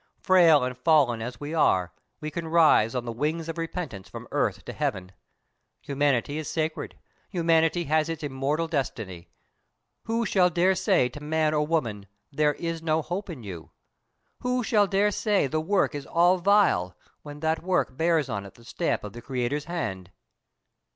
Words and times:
Frail 0.17 0.63
and 0.63 0.75
fallen 0.75 1.21
as 1.21 1.39
we 1.39 1.53
are, 1.53 1.93
we 2.21 2.31
can 2.31 2.47
rise 2.47 2.95
on 2.95 3.05
the 3.05 3.11
wings 3.11 3.47
of 3.47 3.59
repentance 3.59 4.09
from 4.09 4.27
earth 4.31 4.65
to 4.65 4.73
heaven. 4.73 5.11
Humanity 5.83 6.39
is 6.39 6.49
sacred. 6.49 6.97
Humanity 7.29 7.83
has 7.83 8.09
its 8.09 8.23
immortal 8.23 8.67
destiny. 8.67 9.29
Who 10.05 10.25
shall 10.25 10.49
dare 10.49 10.73
say 10.73 11.07
to 11.09 11.19
man 11.21 11.53
or 11.53 11.67
woman, 11.67 12.07
'There 12.31 12.55
is 12.55 12.81
no 12.81 13.03
hope 13.03 13.29
in 13.29 13.43
you?' 13.43 13.69
Who 14.39 14.63
shall 14.63 14.87
dare 14.87 15.11
say 15.11 15.45
the 15.45 15.61
work 15.61 15.93
is 15.93 16.07
all 16.07 16.39
vile, 16.39 16.97
when 17.21 17.41
that 17.41 17.61
work 17.61 17.95
bears 17.95 18.27
on 18.27 18.43
it 18.43 18.55
the 18.55 18.63
stamp 18.65 19.03
of 19.03 19.13
the 19.13 19.21
Creator's 19.21 19.65
hand?" 19.65 20.09